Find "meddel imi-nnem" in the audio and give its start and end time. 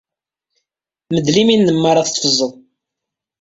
1.13-1.77